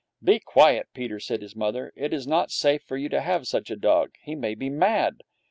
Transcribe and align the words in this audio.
'Be 0.19 0.39
quiet, 0.39 0.87
Peter,' 0.95 1.19
said 1.19 1.43
his 1.43 1.55
mother. 1.55 1.93
'It 1.95 2.11
is 2.11 2.25
not 2.25 2.49
safe 2.49 2.81
for 2.81 2.97
you 2.97 3.07
to 3.09 3.21
have 3.21 3.45
such 3.47 3.69
a 3.69 3.75
dog. 3.75 4.13
He 4.23 4.33
may 4.33 4.55
be 4.55 4.67
mad.' 4.67 5.21